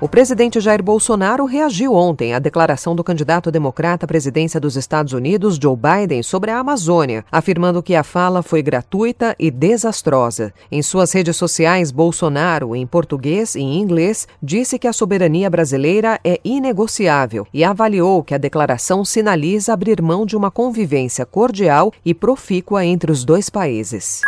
O 0.00 0.08
presidente 0.08 0.60
Jair 0.60 0.80
Bolsonaro 0.80 1.44
reagiu 1.44 1.92
ontem 1.92 2.32
à 2.32 2.38
declaração 2.38 2.94
do 2.94 3.02
candidato 3.02 3.50
democrata 3.50 4.06
à 4.06 4.08
presidência 4.08 4.60
dos 4.60 4.76
Estados 4.76 5.12
Unidos, 5.12 5.58
Joe 5.60 5.76
Biden, 5.76 6.22
sobre 6.22 6.52
a 6.52 6.60
Amazônia, 6.60 7.24
afirmando 7.32 7.82
que 7.82 7.96
a 7.96 8.04
fala 8.04 8.40
foi 8.40 8.62
gratuita 8.62 9.34
e 9.40 9.50
desastrosa. 9.50 10.54
Em 10.70 10.82
suas 10.82 11.10
redes 11.10 11.36
sociais, 11.36 11.90
Bolsonaro, 11.90 12.76
em 12.76 12.86
português 12.86 13.56
e 13.56 13.60
em 13.60 13.80
inglês, 13.80 14.28
disse 14.40 14.78
que 14.78 14.86
a 14.86 14.92
soberania 14.92 15.50
brasileira 15.50 16.20
é 16.22 16.38
inegociável 16.44 17.44
e 17.52 17.64
avaliou 17.64 18.22
que 18.22 18.36
a 18.36 18.38
declaração 18.38 19.04
sinaliza 19.04 19.72
abrir 19.72 20.00
mão 20.00 20.24
de 20.24 20.36
uma 20.36 20.48
convivência 20.48 21.26
cordial 21.26 21.92
e 22.04 22.14
profícua 22.14 22.84
entre 22.84 23.10
os 23.10 23.24
dois 23.24 23.50
países. 23.50 24.20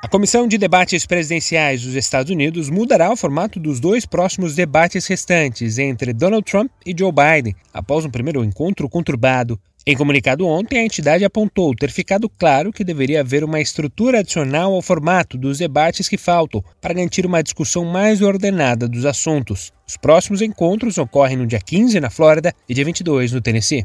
A 0.00 0.06
Comissão 0.06 0.46
de 0.46 0.56
Debates 0.56 1.04
Presidenciais 1.04 1.82
dos 1.82 1.96
Estados 1.96 2.30
Unidos 2.30 2.70
mudará 2.70 3.10
o 3.10 3.16
formato 3.16 3.58
dos 3.58 3.80
dois 3.80 4.06
próximos 4.06 4.54
debates 4.54 5.04
restantes 5.08 5.76
entre 5.76 6.12
Donald 6.12 6.48
Trump 6.48 6.70
e 6.86 6.94
Joe 6.96 7.10
Biden, 7.10 7.56
após 7.74 8.04
um 8.04 8.10
primeiro 8.10 8.44
encontro 8.44 8.88
conturbado. 8.88 9.58
Em 9.84 9.96
comunicado 9.96 10.46
ontem, 10.46 10.78
a 10.78 10.84
entidade 10.84 11.24
apontou 11.24 11.74
ter 11.74 11.90
ficado 11.90 12.28
claro 12.28 12.72
que 12.72 12.84
deveria 12.84 13.22
haver 13.22 13.42
uma 13.42 13.60
estrutura 13.60 14.20
adicional 14.20 14.72
ao 14.72 14.82
formato 14.82 15.36
dos 15.36 15.58
debates 15.58 16.08
que 16.08 16.16
faltam 16.16 16.62
para 16.80 16.94
garantir 16.94 17.26
uma 17.26 17.42
discussão 17.42 17.84
mais 17.84 18.22
ordenada 18.22 18.86
dos 18.86 19.04
assuntos. 19.04 19.72
Os 19.84 19.96
próximos 19.96 20.40
encontros 20.40 20.96
ocorrem 20.96 21.38
no 21.38 21.46
dia 21.46 21.58
15 21.58 21.98
na 21.98 22.08
Flórida 22.08 22.54
e 22.68 22.74
dia 22.74 22.84
22 22.84 23.32
no 23.32 23.40
Tennessee. 23.40 23.84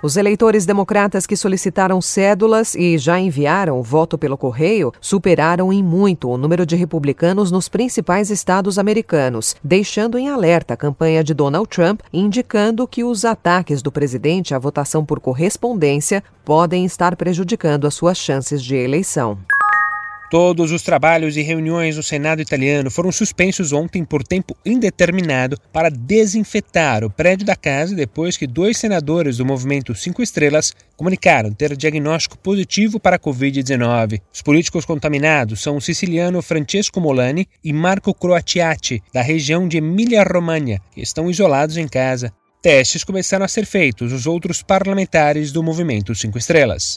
Os 0.00 0.16
eleitores 0.16 0.64
democratas 0.64 1.26
que 1.26 1.36
solicitaram 1.36 2.00
cédulas 2.00 2.76
e 2.76 2.96
já 2.96 3.18
enviaram 3.18 3.80
o 3.80 3.82
voto 3.82 4.16
pelo 4.16 4.38
correio 4.38 4.92
superaram 5.00 5.72
em 5.72 5.82
muito 5.82 6.30
o 6.30 6.38
número 6.38 6.64
de 6.64 6.76
republicanos 6.76 7.50
nos 7.50 7.68
principais 7.68 8.30
estados 8.30 8.78
americanos, 8.78 9.56
deixando 9.62 10.16
em 10.16 10.28
alerta 10.28 10.74
a 10.74 10.76
campanha 10.76 11.24
de 11.24 11.34
Donald 11.34 11.68
Trump, 11.68 12.00
indicando 12.12 12.86
que 12.86 13.02
os 13.02 13.24
ataques 13.24 13.82
do 13.82 13.90
presidente 13.90 14.54
à 14.54 14.58
votação 14.58 15.04
por 15.04 15.18
correspondência 15.18 16.22
podem 16.44 16.84
estar 16.84 17.16
prejudicando 17.16 17.84
as 17.84 17.94
suas 17.94 18.18
chances 18.18 18.62
de 18.62 18.76
eleição. 18.76 19.36
Todos 20.30 20.72
os 20.72 20.82
trabalhos 20.82 21.38
e 21.38 21.42
reuniões 21.42 21.96
no 21.96 22.02
Senado 22.02 22.42
italiano 22.42 22.90
foram 22.90 23.10
suspensos 23.10 23.72
ontem 23.72 24.04
por 24.04 24.22
tempo 24.22 24.54
indeterminado 24.64 25.58
para 25.72 25.88
desinfetar 25.88 27.02
o 27.02 27.08
prédio 27.08 27.46
da 27.46 27.56
casa 27.56 27.94
depois 27.94 28.36
que 28.36 28.46
dois 28.46 28.76
senadores 28.76 29.38
do 29.38 29.46
movimento 29.46 29.94
Cinco 29.94 30.22
Estrelas 30.22 30.74
comunicaram 30.98 31.50
ter 31.50 31.74
diagnóstico 31.74 32.36
positivo 32.36 33.00
para 33.00 33.16
a 33.16 33.18
Covid-19. 33.18 34.20
Os 34.30 34.42
políticos 34.42 34.84
contaminados 34.84 35.62
são 35.62 35.78
o 35.78 35.80
siciliano 35.80 36.42
Francesco 36.42 37.00
Molani 37.00 37.48
e 37.64 37.72
Marco 37.72 38.12
Croatiati, 38.12 39.02
da 39.14 39.22
região 39.22 39.66
de 39.66 39.78
Emília-Romagna, 39.78 40.78
que 40.92 41.00
estão 41.00 41.30
isolados 41.30 41.78
em 41.78 41.88
casa. 41.88 42.30
Testes 42.60 43.02
começaram 43.02 43.46
a 43.46 43.48
ser 43.48 43.64
feitos 43.64 44.12
nos 44.12 44.26
outros 44.26 44.62
parlamentares 44.62 45.52
do 45.52 45.62
movimento 45.62 46.14
Cinco 46.14 46.36
Estrelas. 46.36 46.96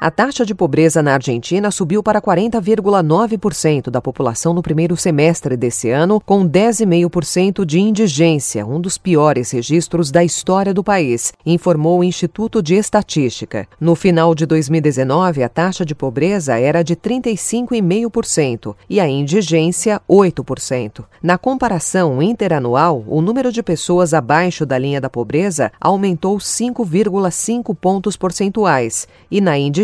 A 0.00 0.10
taxa 0.10 0.44
de 0.44 0.54
pobreza 0.54 1.02
na 1.02 1.14
Argentina 1.14 1.70
subiu 1.70 2.02
para 2.02 2.20
40,9% 2.20 3.90
da 3.90 4.02
população 4.02 4.52
no 4.52 4.60
primeiro 4.60 4.96
semestre 4.96 5.56
desse 5.56 5.88
ano, 5.88 6.20
com 6.20 6.46
10,5% 6.46 7.64
de 7.64 7.78
indigência, 7.78 8.66
um 8.66 8.80
dos 8.80 8.98
piores 8.98 9.52
registros 9.52 10.10
da 10.10 10.24
história 10.24 10.74
do 10.74 10.82
país, 10.82 11.32
informou 11.46 12.00
o 12.00 12.04
Instituto 12.04 12.60
de 12.60 12.74
Estatística. 12.74 13.68
No 13.80 13.94
final 13.94 14.34
de 14.34 14.44
2019, 14.46 15.44
a 15.44 15.48
taxa 15.48 15.84
de 15.84 15.94
pobreza 15.94 16.58
era 16.58 16.82
de 16.82 16.96
35,5% 16.96 18.74
e 18.90 19.00
a 19.00 19.08
indigência 19.08 20.02
8%. 20.10 21.04
Na 21.22 21.38
comparação 21.38 22.20
interanual, 22.20 23.04
o 23.06 23.22
número 23.22 23.52
de 23.52 23.62
pessoas 23.62 24.12
abaixo 24.12 24.66
da 24.66 24.76
linha 24.76 25.00
da 25.00 25.08
pobreza 25.08 25.70
aumentou 25.80 26.36
5,5 26.38 27.74
pontos 27.74 28.16
percentuais 28.16 29.06
e 29.30 29.40
na 29.40 29.56
indigência 29.56 29.83